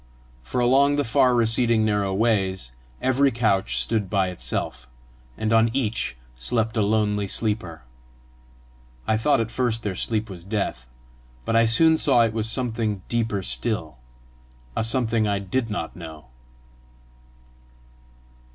For 0.41 0.59
along 0.59 0.95
the 0.95 1.03
far 1.03 1.35
receding 1.35 1.85
narrow 1.85 2.11
ways, 2.11 2.71
every 3.03 3.29
couch 3.29 3.77
stood 3.79 4.09
by 4.09 4.29
itself, 4.29 4.87
and 5.37 5.53
on 5.53 5.69
each 5.75 6.17
slept 6.35 6.75
a 6.75 6.81
lonely 6.81 7.27
sleeper. 7.27 7.83
I 9.07 9.15
thought 9.15 9.39
at 9.39 9.51
first 9.51 9.83
their 9.83 9.93
sleep 9.93 10.27
was 10.27 10.43
death, 10.43 10.87
but 11.45 11.55
I 11.55 11.65
soon 11.65 11.99
saw 11.99 12.21
it 12.23 12.33
was 12.33 12.49
something 12.49 13.03
deeper 13.09 13.43
still 13.43 13.99
a 14.75 14.83
something 14.83 15.27
I 15.27 15.37
did 15.37 15.69
not 15.69 15.95
know. 15.95 16.29